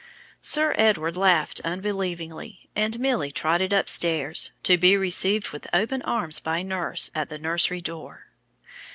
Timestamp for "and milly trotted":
2.75-3.71